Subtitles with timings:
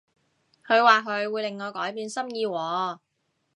[0.65, 2.97] 佢話佢會令我改變心意喎